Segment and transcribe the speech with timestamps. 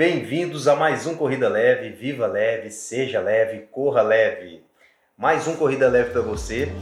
[0.00, 1.90] Bem-vindos a mais um Corrida Leve.
[1.90, 4.64] Viva leve, seja leve, corra leve.
[5.14, 6.72] Mais um Corrida Leve para você.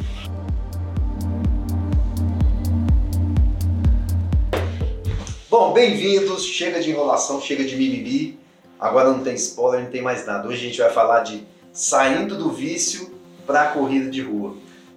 [5.50, 6.44] Bom, bem-vindos.
[6.44, 8.38] Chega de enrolação, chega de mimimi.
[8.78, 10.46] Agora não tem spoiler, não tem mais nada.
[10.46, 13.12] Hoje a gente vai falar de saindo do vício
[13.44, 14.54] para a corrida de rua.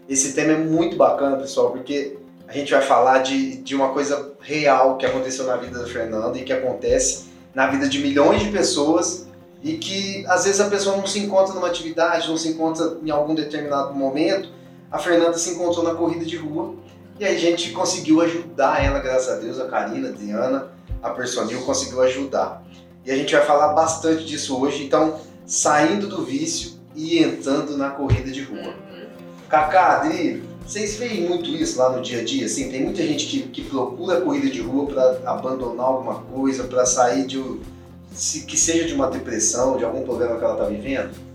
[0.07, 2.17] Esse tema é muito bacana, pessoal, porque
[2.47, 6.37] a gente vai falar de, de uma coisa real que aconteceu na vida da Fernanda
[6.37, 9.27] e que acontece na vida de milhões de pessoas
[9.63, 13.09] e que às vezes a pessoa não se encontra numa atividade, não se encontra em
[13.09, 14.49] algum determinado momento.
[14.91, 16.75] A Fernanda se encontrou na corrida de rua
[17.19, 20.67] e aí a gente conseguiu ajudar ela, graças a Deus, a Karina, a Adriana,
[21.03, 22.63] a Personil conseguiu ajudar.
[23.05, 27.89] E a gente vai falar bastante disso hoje, então saindo do vício e entrando na
[27.89, 28.69] corrida de rua.
[28.69, 29.07] Uhum.
[29.49, 32.45] Kaká, Adri, vocês veem muito isso lá no dia a dia?
[32.45, 36.85] Assim, tem muita gente que, que procura corrida de rua para abandonar alguma coisa, para
[36.85, 37.41] sair de
[38.47, 41.30] que seja de uma depressão, de algum problema que ela está vivendo?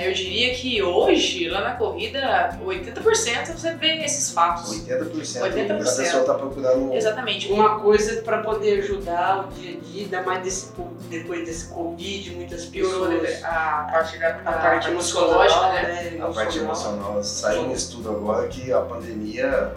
[0.00, 4.82] Eu diria que hoje, lá na corrida, 80% você vê esses fatos.
[4.86, 5.70] 80%, 80%.
[5.70, 6.94] a pessoa está procurando.
[6.94, 7.52] Exatamente.
[7.52, 10.72] Uma coisa para poder ajudar o dia a dia, ainda mais desse,
[11.10, 13.44] depois desse Covid, muitas pessoas.
[13.44, 16.10] A parte, da, a, a parte emocionológica, né?
[16.12, 16.18] né?
[16.24, 17.22] A parte emocional.
[17.22, 19.74] Saiu um estudo agora que a pandemia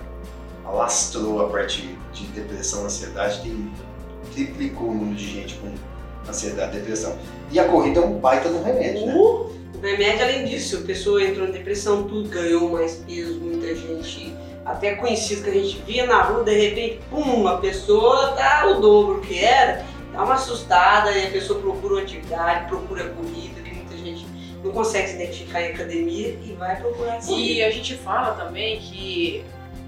[0.64, 3.74] alastrou a parte de depressão, ansiedade, tem,
[4.34, 5.70] triplicou o número de gente com
[6.30, 7.18] ansiedade e depressão.
[7.52, 9.14] E a corrida é um baita no remédio, né?
[9.16, 9.50] uh!
[9.50, 9.63] né?
[9.84, 14.34] Remédio, além disso, a pessoa entrou em depressão, tudo, ganhou mais peso, muita gente,
[14.66, 18.82] até conhecido que a gente via na rua, de repente, pum, a pessoa tá o
[18.82, 23.76] dobro que era, dá uma assustada e a pessoa procura uma atividade, procura comida, que
[23.76, 24.26] muita gente
[24.64, 27.42] não consegue se identificar em academia e vai procurar comida.
[27.42, 29.44] E a gente fala também que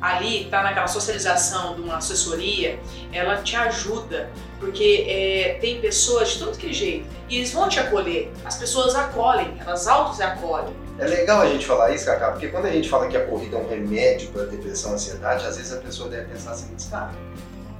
[0.05, 2.79] ali tá naquela socialização de uma assessoria,
[3.11, 7.79] ela te ajuda, porque é, tem pessoas de todo que jeito e eles vão te
[7.79, 8.31] acolher.
[8.43, 10.73] As pessoas acolhem, elas autos acolhem.
[10.99, 13.57] É legal a gente falar isso, Cacá, porque quando a gente fala que a corrida
[13.57, 17.11] é um remédio para depressão e ansiedade, às vezes a pessoa deve pensar assim, cara,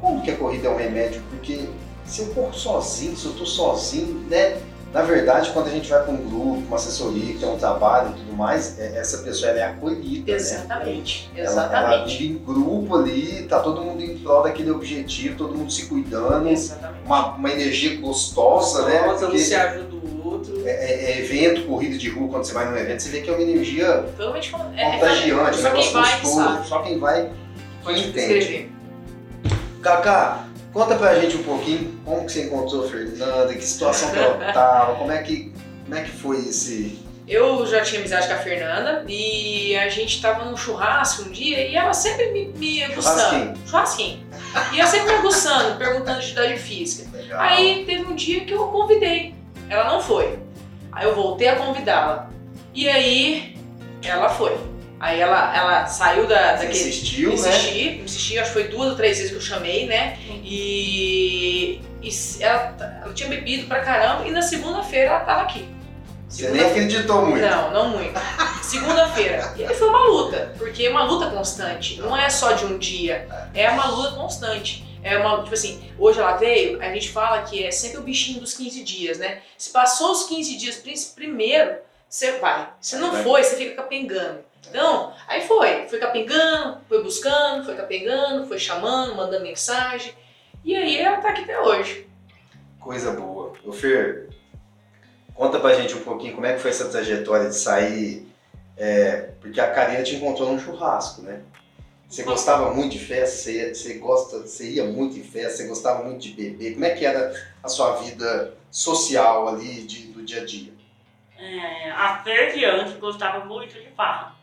[0.02, 1.22] como que a corrida é um remédio?
[1.30, 1.70] Porque
[2.06, 4.58] se eu corro sozinho, se eu tô sozinho, né?
[4.96, 8.12] Na verdade, quando a gente vai para um grupo, uma assessoria, que tem um trabalho
[8.12, 10.32] e tudo mais, é, essa pessoa é acolhida.
[10.32, 10.38] Né?
[10.38, 11.30] Exatamente.
[11.36, 11.42] Né?
[11.42, 11.76] Exatamente.
[11.76, 15.70] Ela, ela vive em grupo ali, tá todo mundo em prol daquele objetivo, todo mundo
[15.70, 16.48] se cuidando.
[16.48, 17.04] Exatamente.
[17.06, 19.00] Uma, uma energia gostosa, gostosa né?
[19.06, 20.66] Gostosa, um se ajuda o outro.
[20.66, 23.30] É, é, é, evento, corrida de rua, quando você vai num evento, você vê que
[23.30, 26.36] é uma energia Totalmente é, contagiante, só quem vai, gostoso.
[26.36, 26.68] Sabe.
[26.70, 27.32] Só quem vai,
[27.84, 28.72] quem entende.
[29.82, 30.45] Cacá,
[30.76, 34.52] Conta pra gente um pouquinho como que você encontrou a Fernanda, que situação que ela
[34.52, 35.54] tava, como é que,
[35.86, 37.00] como é que foi esse...
[37.26, 41.66] Eu já tinha amizade com a Fernanda e a gente tava num churrasco um dia
[41.66, 43.58] e ela sempre me, me aguçando.
[43.66, 43.66] Churrasquinho.
[43.66, 44.28] Churrasquinho.
[44.74, 47.10] E ela sempre me aguçando, perguntando de idade física.
[47.18, 47.40] Legal.
[47.40, 49.34] Aí teve um dia que eu convidei.
[49.70, 50.38] Ela não foi.
[50.92, 52.30] Aí eu voltei a convidá-la.
[52.74, 53.58] E aí
[54.04, 54.58] ela foi.
[55.06, 56.72] Aí ela, ela saiu da, daquele.
[56.72, 58.04] Insistiu, insisti, né?
[58.04, 60.18] Insisti, acho que foi duas ou três vezes que eu chamei, né?
[60.44, 65.70] E, e ela, ela tinha bebido pra caramba e na segunda-feira ela tava aqui.
[66.28, 67.46] Você nem acreditou muito.
[67.46, 68.20] Não, não muito.
[68.64, 69.54] Segunda-feira.
[69.60, 72.02] E foi uma luta, porque é uma luta constante.
[72.02, 74.84] Não é só de um dia, é uma luta constante.
[75.04, 78.40] É uma, tipo assim, hoje ela veio, a gente fala que é sempre o bichinho
[78.40, 79.44] dos 15 dias, né?
[79.56, 80.84] Se passou os 15 dias
[81.14, 81.76] primeiro,
[82.10, 82.70] você vai.
[82.82, 84.40] Se não foi, você fica capengando.
[84.70, 90.14] Então, aí foi, foi capengando, foi buscando, foi capengando, foi chamando, mandando mensagem.
[90.64, 92.08] E aí ela tá aqui até hoje.
[92.80, 93.54] Coisa boa.
[93.64, 94.30] Ô Fer,
[95.34, 98.28] conta pra gente um pouquinho como é que foi essa trajetória de sair.
[98.78, 101.42] É, porque a Karina te encontrou num churrasco, né?
[102.08, 105.68] Você gostava muito de festa, você, ia, você, gosta, você ia muito em festa, você
[105.68, 106.74] gostava muito de beber.
[106.74, 107.34] Como é que era
[107.64, 110.74] a sua vida social ali de, do dia a dia?
[111.38, 114.35] É, a Fer de antes gostava muito de farra.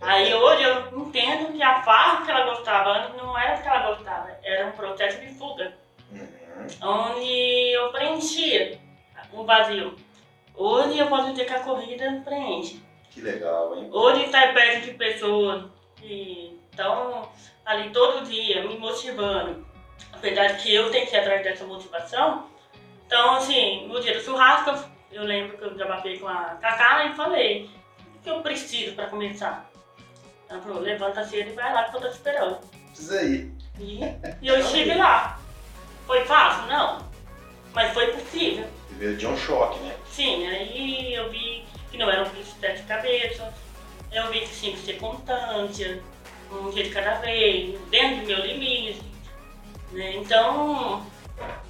[0.00, 4.30] Aí hoje eu entendo que a farra que ela gostava não era que ela gostava,
[4.42, 5.72] era um processo de fuga.
[6.12, 6.66] Uhum.
[6.82, 8.78] Onde eu preenchia
[9.32, 9.96] um vazio.
[10.54, 12.82] Hoje eu posso dizer que a corrida preenche.
[13.10, 13.88] Que legal, hein?
[13.92, 15.64] Hoje estar perto de pessoas
[15.96, 17.28] que estão
[17.64, 19.66] ali todo dia me motivando.
[20.12, 22.46] Apesar de que eu tenho que ir atrás dessa motivação.
[23.06, 27.14] Então, assim, no dia do churrasco, eu lembro que eu desabafei com a Cacá e
[27.14, 27.70] falei:
[28.16, 29.70] o que eu preciso para começar?
[30.48, 32.58] Ela falou, levanta cedo e vai lá que eu tô te esperando.
[32.88, 33.52] Precisa ir.
[33.78, 34.00] E,
[34.40, 35.38] e eu estive lá.
[36.06, 36.66] Foi fácil?
[36.68, 37.06] Não.
[37.74, 38.66] Mas foi possível.
[38.92, 39.94] Veio de um choque, né?
[40.10, 43.52] Sim, aí eu vi que não era um bicho de cabeça.
[44.12, 46.00] Eu vi que tinha que ser constância,
[46.50, 49.02] um dia de cada vez, dentro do meu limite.
[49.92, 50.16] Né?
[50.16, 51.04] Então,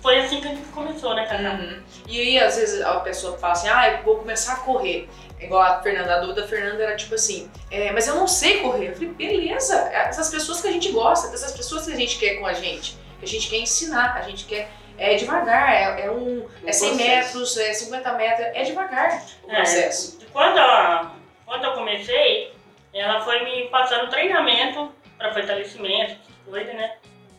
[0.01, 1.55] foi assim que a gente começou, né, Cacá?
[1.55, 1.83] Uhum.
[2.07, 5.09] E aí, às vezes, a pessoa fala assim, ah, eu vou começar a correr.
[5.41, 8.61] Igual a Fernanda, a dúvida da Fernanda era tipo assim, é, mas eu não sei
[8.63, 8.89] correr.
[8.89, 12.19] Eu falei, beleza, é essas pessoas que a gente gosta, dessas pessoas que a gente
[12.19, 14.69] quer com a gente, que a gente quer ensinar, a gente quer.
[14.99, 16.49] É devagar, é, é um.
[16.65, 16.97] É 100 processo.
[17.37, 19.57] metros, é 50 metros, é devagar o É.
[19.57, 20.19] processo.
[20.33, 21.13] Quando, a-
[21.45, 22.51] quando eu comecei,
[22.95, 26.95] ela foi me passando treinamento para fortalecimento, essas coisas, né?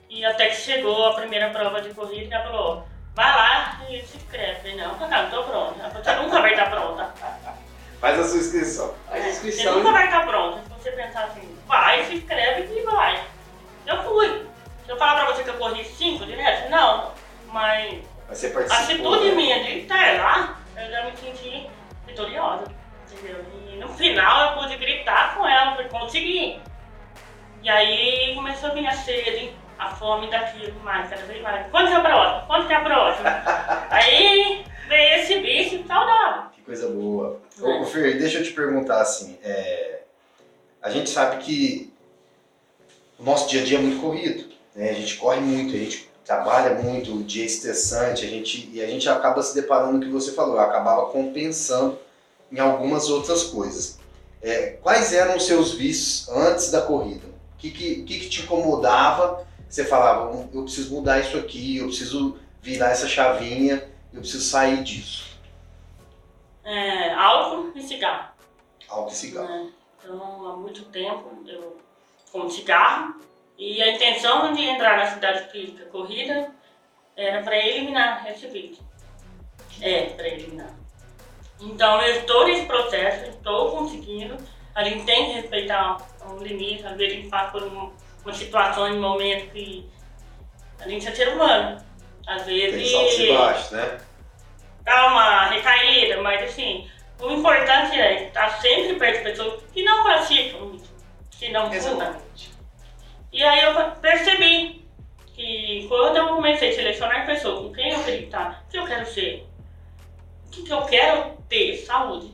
[0.07, 4.17] E até que chegou a primeira prova de corrida, ela falou, vai lá e se
[4.17, 4.51] inscreve.
[4.51, 5.79] Eu falei, não, Cacá, não tô pronta.
[5.79, 7.13] Ela falou, você nunca vai estar pronta.
[7.99, 8.94] Faz a sua inscrição.
[9.09, 9.75] Faz Você inscrição.
[9.77, 10.61] nunca vai estar pronta.
[10.63, 13.23] Se você pensar assim, vai, se inscreve e vai.
[13.85, 14.45] Eu fui.
[14.85, 17.11] Se eu falar pra você que eu corri cinco direto, não.
[17.51, 19.13] Mas Mas você a participou.
[19.13, 19.35] atitude né?
[19.35, 21.69] minha de estar lá, eu já me senti
[22.05, 22.65] vitoriosa.
[23.11, 23.44] Entendeu?
[23.67, 26.61] E no final eu pude gritar com ela, falei, consegui.
[27.63, 31.65] E aí começou a vir a sede, a fome daquilo, mais, cada vez mais.
[31.71, 32.44] Quando que é a próxima?
[32.47, 33.44] Quando que é a próxima?
[33.89, 36.44] aí veio esse bicho saudável.
[36.51, 37.39] Que coisa boa.
[37.62, 39.38] Ô, Fer, deixa eu te perguntar assim.
[39.44, 40.01] é,
[40.81, 41.92] A gente sabe que
[43.19, 44.45] o nosso dia a dia é muito corrido.
[44.75, 44.92] Né?
[44.92, 48.81] A gente corre muito, a gente trabalha muito, o dia é estressante, a gente, e
[48.81, 51.98] a gente acaba se deparando com o que você falou, acabava compensando
[52.51, 53.98] em algumas outras coisas.
[54.42, 57.25] É, quais eram os seus vícios antes da corrida?
[57.56, 59.48] O que, que, que, que te incomodava?
[59.68, 63.83] Você falava, "Hum, eu preciso mudar isso aqui, eu preciso virar essa chavinha,
[64.13, 65.36] eu preciso sair disso.
[66.69, 68.27] É, álcool e cigarro.
[68.89, 69.47] Álcool e cigarro.
[69.47, 69.69] né?
[70.03, 71.77] Então, há muito tempo eu
[72.31, 73.15] como cigarro
[73.57, 76.51] e a intenção de entrar na cidade física corrida
[77.15, 78.83] era para eliminar esse vício.
[79.81, 80.69] É, para eliminar.
[81.61, 84.35] Então, eu estou nesse processo, estou conseguindo.
[84.75, 85.97] A gente tem que respeitar
[86.29, 87.91] um limite, às vezes a gente passa por um-
[88.23, 89.89] uma situação, um momento que
[90.79, 91.81] a gente é ser humano.
[92.27, 93.99] Às Tem vezes e baixos, né?
[94.87, 96.89] Dá uma recaída, mas assim,
[97.19, 100.79] o importante é estar sempre perto de pessoas que não praticam
[101.31, 101.71] que não.
[101.71, 102.53] Exatamente.
[103.33, 104.87] E aí eu percebi
[105.33, 108.85] que quando eu comecei a selecionar pessoas com quem eu queria estar, o que eu
[108.85, 109.45] quero ser,
[110.45, 111.75] o que, que eu quero ter?
[111.79, 112.33] Saúde.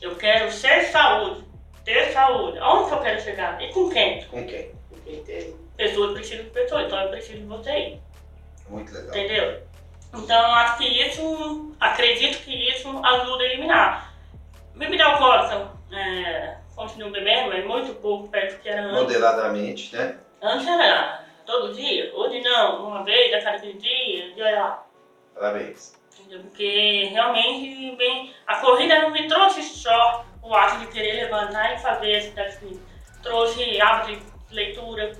[0.00, 1.44] Eu quero ser saúde,
[1.84, 2.58] ter saúde.
[2.58, 3.60] Aonde que eu quero chegar?
[3.60, 4.24] E com quem?
[4.26, 4.70] Com quem?
[5.76, 8.00] Pessoas precisam de pessoas, então eu preciso de você aí.
[8.68, 9.08] Muito legal.
[9.08, 9.71] Entendeu?
[10.14, 14.12] Então acho que isso, acredito que isso ajuda a eliminar.
[14.74, 18.94] Bebida alcoólica, é, continuo bebendo, mas muito pouco perto do que era antes.
[19.02, 20.18] Moderadamente, né?
[20.40, 24.86] Antes era todo dia, hoje não, uma vez a cada 15 dias, e olha lá.
[25.34, 26.00] Parabéns.
[26.30, 31.78] Porque realmente vem, a corrida não me trouxe só o ato de querer levantar e
[31.78, 32.84] fazer atividade física.
[33.22, 35.12] Trouxe hábito de leitura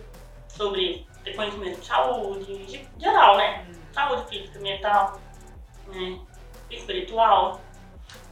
[0.49, 3.65] sobre conhecimento de saúde, de- geral, né?
[3.93, 5.21] Saúde física, mental,
[5.89, 6.19] né?
[6.71, 7.61] espiritual.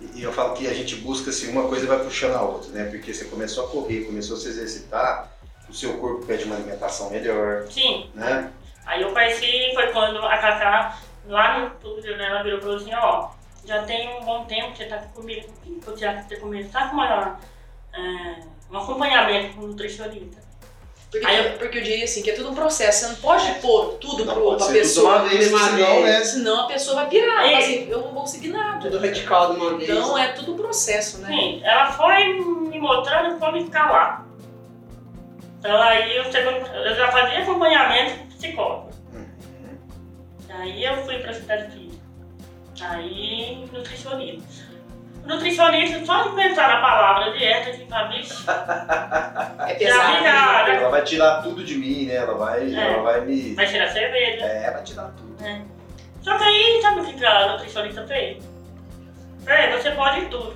[0.01, 2.71] E e eu falo que a gente busca assim, uma coisa vai puxando a outra,
[2.73, 2.85] né?
[2.91, 5.31] Porque você começou a correr, começou a se exercitar,
[5.69, 8.51] o seu corpo pede uma alimentação melhor, Sim, né?
[8.87, 12.77] Aí eu pareci, foi quando a Cacá, lá no estúdio, né, ela virou e falou
[12.77, 13.31] assim, ó,
[13.65, 17.39] já tem um bom tempo que você tá comigo, que você ter começado com uma,
[17.93, 20.50] é, um acompanhamento com um nutricionista.
[21.11, 23.53] Porque, Aí eu- porque eu diria assim, que é tudo um processo, você não pode
[23.61, 25.17] pôr tudo Não pro, pode pra ser tudo de pessoa.
[25.17, 26.25] uma vez, de uma senão, né?
[26.25, 27.57] Senão a pessoa vai pirar, É.
[27.59, 28.79] assim, eu não vou conseguir nada.
[28.89, 29.91] Tudo radical de uma vez.
[29.91, 31.29] Então é tudo um processo, né?
[31.29, 34.27] Sim, ela foi me mostrando como ficar lá.
[35.59, 38.91] Então aí eu, eu já fazia acompanhamento com psicólogo.
[39.13, 39.79] Uhum.
[40.61, 42.01] Aí eu fui pra cidade física.
[42.83, 44.70] Aí nutricionista.
[45.25, 50.17] Nutricionista, só de pensar na palavra dieta, assim, pra bicho, É Já pesado.
[50.17, 50.71] vi nada.
[50.73, 52.17] Ela vai tirar tudo de mim, né?
[52.17, 52.93] Ela vai, É.
[52.95, 53.55] ela vai me.
[53.55, 54.45] vai tirar cerveja.
[54.45, 55.37] É, vai tirar tudo.
[56.23, 58.43] Só que aí, sabe o que que a nutricionista fez?
[59.47, 60.55] É, você pode tudo,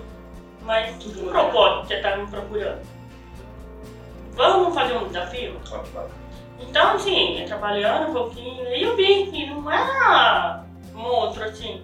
[0.62, 2.82] mas que propósito você tá me procurando?
[4.32, 5.60] Vamos fazer um desafio?
[5.72, 6.06] Ó, vai.
[6.60, 11.82] Então, assim, trabalhando um pouquinho, aí eu vi que não era monstro, assim.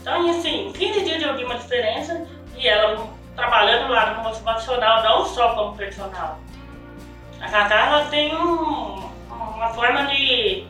[0.00, 2.26] Então, e assim, 15 dias eu vi uma diferença
[2.56, 6.38] e ela trabalhando lá no motivacional, não só como personal.
[7.40, 10.64] A Cacá, ela tem um- uma forma de,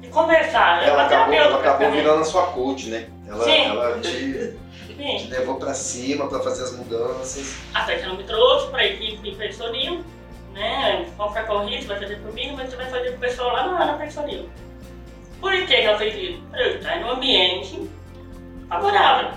[0.00, 0.84] de conversar.
[0.84, 3.08] Ela uma acabou, ela acabou virando a sua coach, né?
[3.26, 3.64] Ela, Sim.
[3.66, 4.56] ela te,
[4.96, 7.56] te levou pra cima pra fazer as mudanças.
[7.74, 10.04] Até que ela me trouxe para a equipe de personil,
[10.52, 11.06] né?
[11.16, 13.84] Pra corrida, você vai fazer comigo, mas você vai fazer com o pessoal lá na,
[13.86, 14.48] na personil.
[15.40, 16.42] Por que, que ela fez isso?
[16.50, 17.90] Para eu estar em um ambiente
[18.72, 19.30] favorável,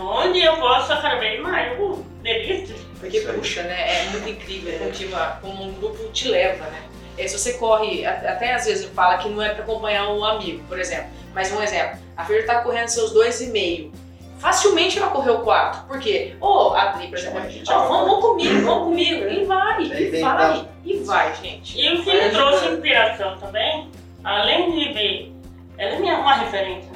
[0.00, 1.78] onde eu posso cada vez mais.
[1.80, 2.76] Uh, delícia.
[3.00, 4.04] Porque puxa, né?
[4.04, 6.82] É muito incrível como, te- como um grupo te leva, né?
[7.18, 10.62] é, se você corre, até às vezes fala que não é para acompanhar um amigo,
[10.68, 11.06] por exemplo.
[11.34, 13.92] Mas um exemplo, a Fer tá correndo seus dois e meio.
[14.38, 15.82] Facilmente ela correu quatro.
[15.86, 16.34] Por quê?
[16.40, 19.24] Ô, a Adri, por exemplo, Chama a gente, ó, ela vamos, comigo, vamos comigo.
[19.26, 21.80] E vai, e vai, e vai, gente.
[21.80, 23.90] E o que me trouxe inspiração também,
[24.22, 25.32] além de ver,
[25.78, 26.90] ela é minha, uma referência,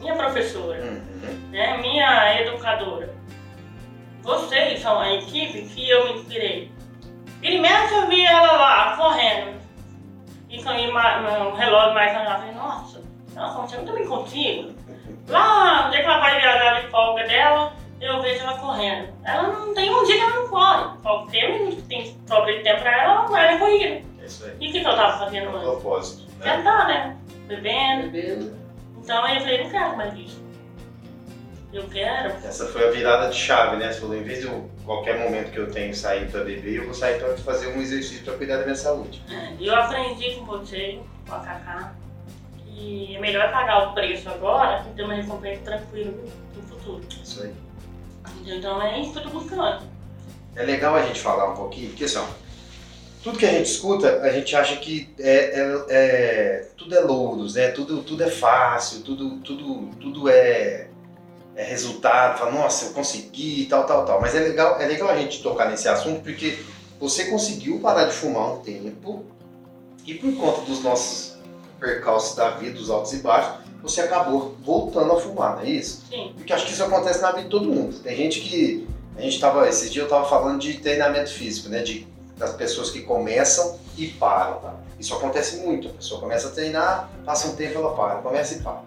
[0.00, 1.48] minha professora, Uhum.
[1.50, 3.14] né, minha educadora.
[4.22, 6.70] Vocês são a equipe que eu me inspirei.
[7.40, 9.58] Primeiro que eu vi ela lá, correndo,
[10.50, 13.02] e com um relógio mais eu falei, nossa,
[13.34, 14.74] nossa, eu também consigo.
[15.28, 19.08] Lá, no dia que ela vai viajar de folga dela, eu vejo ela correndo.
[19.24, 20.96] Ela não tem um dia que ela não corre.
[21.02, 24.02] Qualquer minuto que tem sobra de tempo pra ela, ela vai na corrida.
[24.20, 24.52] É isso aí.
[24.60, 25.62] E o que, que eu tava fazendo É antes?
[25.62, 26.32] propósito.
[26.38, 26.56] Né?
[26.56, 27.16] Sentar, né?
[27.46, 28.10] Bebendo.
[28.10, 28.58] Bebendo.
[29.08, 30.44] Então aí eu falei, não quero mais isso.
[31.72, 32.28] Eu quero.
[32.28, 33.90] Essa foi a virada de chave, né?
[33.90, 36.84] Você falou, em vez de eu, qualquer momento que eu tenho sair para beber, eu
[36.84, 39.22] vou sair para fazer um exercício para cuidar da minha saúde.
[39.58, 41.94] Eu aprendi com você, com a Cacá,
[42.58, 46.12] que é melhor pagar o preço agora e ter uma recompensa tranquila
[46.54, 47.02] no futuro.
[47.24, 47.54] Isso aí.
[48.44, 49.86] Então é isso que eu tô buscando.
[50.54, 52.26] É legal a gente falar um pouquinho, porque assim, ó,
[53.22, 57.54] tudo que a gente escuta, a gente acha que é, é- é- tudo é louros,
[57.54, 57.68] né?
[57.68, 60.88] Tudo, tudo é fácil, tudo, tudo, tudo é,
[61.56, 64.20] é resultado, fala, nossa, eu consegui, tal, tal, tal.
[64.20, 66.58] Mas é legal, é legal a gente tocar nesse assunto porque
[67.00, 69.24] você conseguiu parar de fumar um tempo
[70.06, 71.36] e por conta dos nossos
[71.78, 76.04] percalços da vida, dos altos e baixos, você acabou voltando a fumar, não é isso?
[76.08, 76.32] Sim.
[76.36, 77.98] Porque acho que isso acontece na vida de todo mundo.
[78.00, 78.86] Tem gente que.
[79.16, 79.68] A gente tava.
[79.68, 81.82] Esses dias eu tava falando de treinamento físico, né?
[81.82, 82.06] De,
[82.38, 84.58] das pessoas que começam e param.
[84.60, 84.74] Tá?
[84.98, 85.88] Isso acontece muito.
[85.88, 88.82] A pessoa começa a treinar, passa um tempo, ela para, começa e para.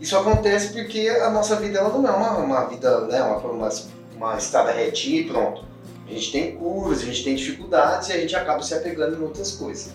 [0.00, 3.22] Isso acontece porque a nossa vida ela não é uma, uma vida, né?
[3.22, 3.68] Uma, uma,
[4.14, 5.64] uma estrada retinha e pronto.
[6.06, 9.22] A gente tem curvas, a gente tem dificuldades e a gente acaba se apegando em
[9.22, 9.92] outras coisas.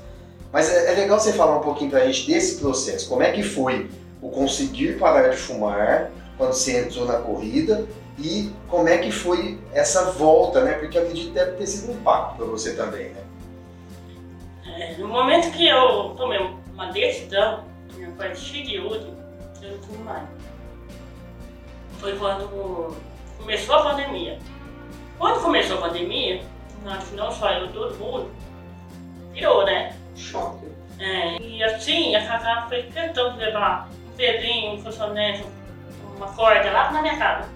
[0.52, 3.08] Mas é, é legal você falar um pouquinho pra gente desse processo.
[3.08, 3.90] Como é que foi
[4.22, 7.88] o conseguir parar de fumar quando você entrou na corrida
[8.20, 10.74] e como é que foi essa volta, né?
[10.74, 13.24] Porque eu acredito que deve ter sido um impacto para você também, né?
[14.66, 16.40] É, no momento que eu tomei
[16.74, 17.72] uma decisão,
[18.22, 19.12] partir de hoje,
[19.64, 20.28] eu não fumo mais.
[22.00, 22.96] Foi quando
[23.40, 24.38] começou a pandemia.
[25.18, 26.44] Quando começou a pandemia,
[26.86, 28.32] acho que não só eu, todo mundo,
[29.34, 29.96] virou, né?
[30.16, 30.68] Choque.
[31.00, 35.46] É, e assim, a Cacá fez questão de levar um pedrinho, um funcionário,
[36.16, 37.50] uma corda lá na minha casa.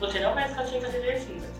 [0.00, 1.50] Você não vai ficar sem fazer exercício.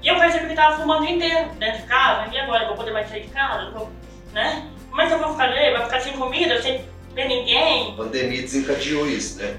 [0.00, 2.64] E eu percebi que tava fumando o dia inteiro dentro de casa, e agora?
[2.64, 3.70] Eu vou poder mais sair de casa?
[3.70, 3.90] Vou,
[4.32, 4.70] né?
[4.90, 5.72] Como é que eu vou ficar ali?
[5.72, 7.92] Vai ficar sem comida, sem ver ninguém?
[7.92, 9.58] A pandemia desencadeou isso, né?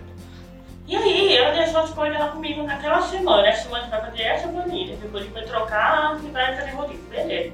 [0.88, 3.48] E aí, ela deixou as coisas lá comigo naquela semana.
[3.48, 7.04] Essa semana vai fazer essa planilha, depois vai trocar e vai fazer rodízio.
[7.10, 7.54] Beleza.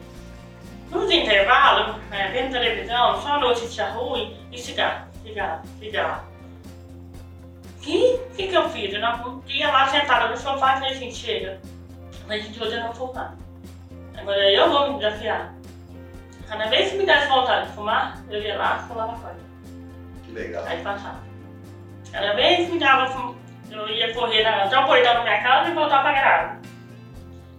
[0.92, 6.35] Nos intervalos, é, vendo televisão, só notícia ruim e cigarro, cigarro, cigarro.
[8.36, 8.94] Que que, que eu fiz?
[8.94, 11.62] Eu não ia lá sentada no sofá e falei assim, chega.
[12.28, 13.34] Mas de hoje eu não fumar.
[14.18, 15.54] Agora eu vou me desafiar.
[16.48, 19.38] Cada vez que me desse vontade de fumar, eu ia lá e fumava fora.
[20.26, 20.66] Que legal.
[20.68, 21.20] Aí passava.
[22.12, 23.36] Cada vez que me dava,
[23.72, 26.60] eu ia correr na, até o portão da minha casa e voltar pra garagem.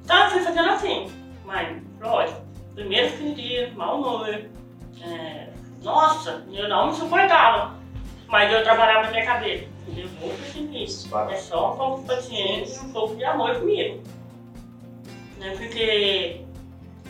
[0.05, 1.13] Então eu fui fazendo assim.
[1.45, 2.43] Mas, lógico,
[2.75, 4.29] primeiro 15 dias, mau humor.
[5.03, 5.49] É,
[5.83, 7.75] nossa, eu não me suportava.
[8.29, 9.76] Mas eu trabalhava na minha cabeça.
[9.89, 11.17] Eu vou conseguir isso.
[11.31, 14.03] É só um pouco de paciência e um pouco de amor comigo.
[15.39, 15.55] Né?
[15.57, 16.41] Porque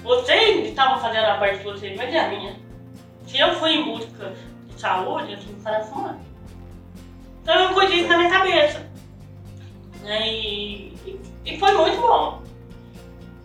[0.03, 2.57] vocês estavam fazendo a parte de vocês, mas é a minha.
[3.27, 4.35] Se eu fui em busca
[4.67, 6.19] de saúde, eu tive que parar de fumar.
[7.43, 8.87] Então eu pus isso na minha cabeça.
[10.03, 10.29] Né?
[10.29, 12.43] E, e, e foi muito bom.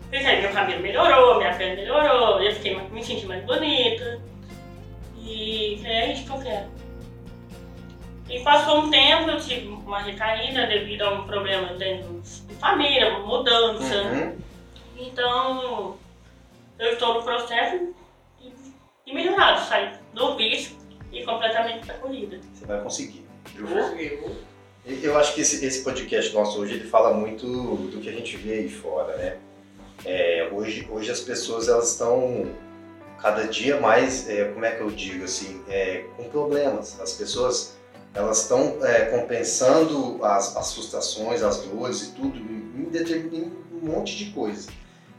[0.02, 4.20] Porque aí meu cabelo melhorou, minha pele melhorou, eu fiquei, me senti mais bonita.
[5.16, 6.81] E falei, é isso que eu quero.
[8.32, 13.10] E passou um tempo, eu tive uma recaída devido a um problema dentro de família,
[13.10, 14.02] uma mudança.
[14.04, 14.38] Uhum.
[14.96, 15.98] Então,
[16.78, 17.94] eu estou no processo
[19.04, 20.78] de, melhorar, de sair do vício
[21.12, 22.40] e completamente da corrida.
[22.54, 23.26] Você vai conseguir.
[23.54, 23.66] viu?
[23.66, 24.36] Conseguiu.
[24.86, 28.34] Eu acho que esse, esse podcast nosso hoje ele fala muito do que a gente
[28.38, 29.36] vê aí fora, né?
[30.06, 32.50] É, hoje, hoje as pessoas elas estão
[33.20, 36.98] cada dia mais, é, como é que eu digo assim, é, com problemas.
[36.98, 37.76] As pessoas
[38.14, 44.16] elas estão é, compensando as, as frustrações, as dores e tudo em, em um monte
[44.16, 44.68] de coisa.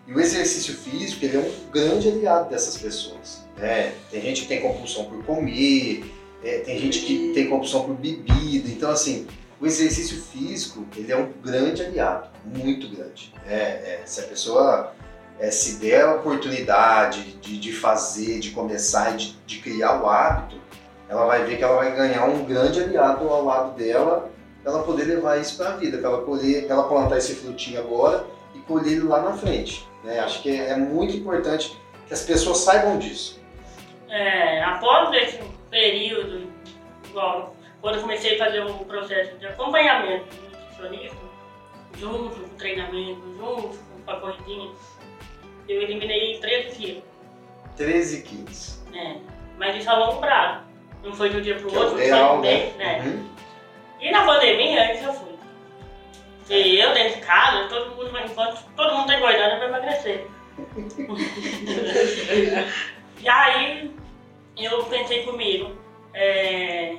[0.08, 3.44] E o exercício físico ele é um grande aliado dessas pessoas.
[3.58, 3.94] Né?
[4.12, 6.06] Tem gente que tem compulsão por comer,
[6.44, 8.70] é, tem gente que tem compulsão por bebida.
[8.70, 9.28] Então assim,
[9.60, 13.34] o exercício físico ele é um grande aliado, muito grande.
[13.48, 14.94] É, é, se a pessoa
[15.40, 20.08] é, se der a oportunidade de, de fazer, de começar e de, de criar o
[20.08, 20.62] hábito,
[21.10, 24.32] ela vai ver que ela vai ganhar um grande aliado ao lado dela,
[24.62, 27.36] pra ela poder levar isso para a vida, para ela colher, pra ela plantar esse
[27.36, 29.88] frutinho agora e colher ele lá na frente.
[30.04, 30.20] Né?
[30.20, 33.42] Acho que é, é muito importante que as pessoas saibam disso.
[34.10, 36.48] É, após esse período,
[37.10, 41.18] igual, quando eu comecei a fazer um processo de acompanhamento do nutricionista,
[41.98, 44.72] junto com o treinamento, junto com a corridinha,
[45.68, 47.04] eu eliminei 13 quilos.
[47.76, 48.84] 13 quilos.
[48.92, 49.20] né?
[49.58, 50.64] Mas isso a longo prazo.
[51.04, 52.42] Não foi de um dia pro Que é outro, foi um né?
[52.42, 53.02] mês, né?
[53.06, 53.30] Uhum.
[54.00, 55.34] E na pandemia, antes eu fui.
[56.50, 60.28] E eu dentro de casa, todo mundo, enquanto todo mundo tá engordando, vou emagrecer.
[63.20, 63.92] e aí
[64.58, 65.76] eu pensei comigo,
[66.14, 66.98] é,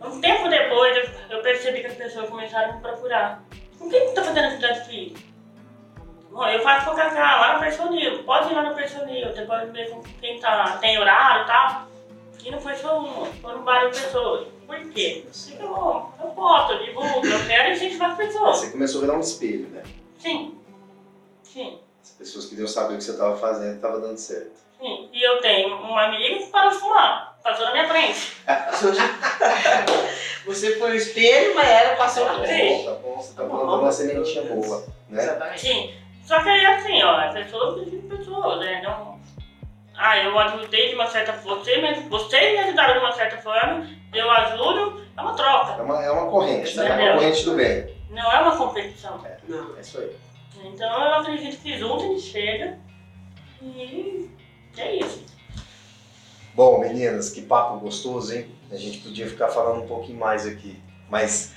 [0.00, 3.42] um tempo depois eu, percebi que as pessoas começaram a me procurar.
[3.78, 5.20] Quem que tá fazendo atividade física?
[6.30, 9.42] Bom, eu faço com o Cacá lá no personil, pode ir lá no personil, você
[9.42, 11.91] pode ver com quem tá, tem horário e tal.
[12.44, 14.48] E não foi só uma, foram várias pessoas.
[14.66, 15.24] Por quê?
[15.26, 18.58] Porque eu, eu boto, eu divulgo, eu quero incentivar as pessoas.
[18.58, 19.82] Você começou a virar um espelho, né?
[20.18, 20.58] Sim,
[21.42, 24.52] sim, As pessoas queriam saber o que você estava fazendo e estava dando certo.
[24.80, 25.08] sim.
[25.12, 28.36] E eu tenho um amigo que para de fumar, passou na minha frente.
[30.46, 32.84] Você foi o espelho, mas ela passou Tá por bom, frente.
[32.84, 33.56] tá bom, você tá Tá bom.
[33.58, 35.22] plantando uma sementinha boa, né?
[35.22, 35.60] Exatamente.
[35.60, 35.94] Sim.
[36.24, 38.80] Só que aí assim, ó, as pessoas dizem pessoas, né?
[38.82, 39.11] Não.
[40.12, 43.38] Ah, eu ajudei de uma certa forma, você me, você me ajudaram de uma certa
[43.38, 45.72] forma, eu ajudo, é uma troca.
[45.72, 46.84] É uma, é uma corrente, né?
[46.84, 47.14] É uma Entendeu?
[47.14, 47.96] corrente do bem.
[48.10, 49.24] Não é uma competição.
[49.48, 49.74] Não.
[49.74, 50.14] É isso aí.
[50.64, 52.78] Então eu acredito que junto a gente chega
[53.62, 54.28] e
[54.76, 55.24] é isso.
[56.54, 58.54] Bom, meninas, que papo gostoso, hein?
[58.70, 60.78] A gente podia ficar falando um pouquinho mais aqui,
[61.08, 61.54] mas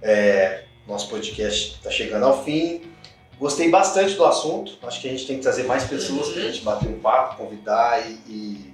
[0.00, 2.91] é, nosso podcast está chegando ao fim.
[3.42, 4.78] Gostei bastante do assunto.
[4.84, 7.36] Acho que a gente tem que trazer mais pessoas para a gente bater um papo,
[7.38, 8.72] convidar e, e-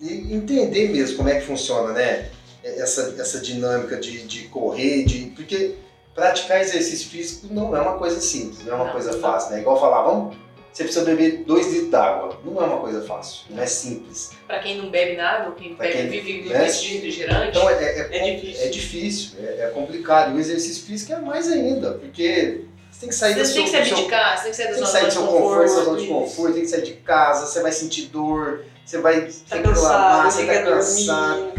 [0.00, 2.30] e- entender mesmo como é que funciona, né?
[2.64, 5.74] Essa, essa dinâmica de, de correr, de porque
[6.14, 9.20] praticar exercício físico não é uma coisa simples, não é uma Não, coisa não.
[9.20, 9.60] fácil, né?
[9.60, 10.36] Igual falar, vamos,
[10.72, 12.38] você precisa beber dois litros d'água.
[12.44, 14.30] Não é uma coisa fácil, não é simples.
[14.46, 16.64] Pra quem não bebe nada, ou quem, Pra bebe, quem- vive né?
[16.64, 18.64] de refrigerante, Então é, é, É com- difícil.
[18.64, 20.32] é difícil, é, é complicado.
[20.32, 22.62] E o exercício físico é mais ainda, porque
[22.98, 24.56] você tem que sair do você seu, tem que se do seu- você tem que
[24.56, 26.00] sair da tem que zona sair do seu conforto, sua zona conforto.
[26.00, 30.30] de conforto, tem que sair de casa, você vai sentir dor, você vai Tá reclamar,
[30.30, 31.52] você tá cansado.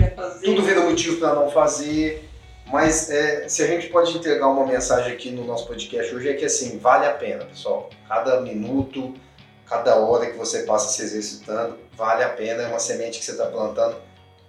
[0.44, 2.26] Tudo vira motivo para não fazer.
[2.72, 6.34] Mas é, se a gente pode entregar uma mensagem aqui no nosso podcast hoje é
[6.36, 7.90] que assim, vale a pena, pessoal.
[8.08, 9.16] Cada minuto,
[9.66, 13.32] cada hora que você passa se exercitando, vale a pena, é uma semente que você
[13.32, 13.96] está plantando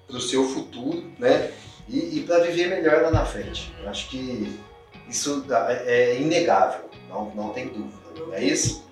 [0.07, 1.50] para o seu futuro, né?
[1.88, 3.72] E, e para viver melhor lá na frente.
[3.83, 4.61] Eu acho que
[5.11, 7.99] isso é é inegável, não, não tem dúvida.
[8.33, 8.87] É isso?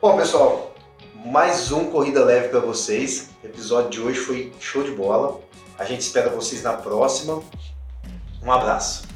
[0.00, 0.74] Bom, pessoal,
[1.26, 3.28] mais um Corrida Leve para vocês.
[3.44, 5.38] O episódio de hoje foi show de bola.
[5.78, 7.42] A gente espera vocês na próxima.
[8.42, 9.09] Um abraço.